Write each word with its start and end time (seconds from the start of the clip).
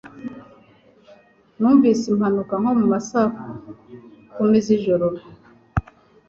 Numvise 1.59 2.03
impanuka 2.13 2.53
nko 2.61 2.71
mu 2.79 2.85
ma 2.91 2.99
saa 3.09 3.31
kumi 4.33 4.57
z'ijoro 4.65 5.07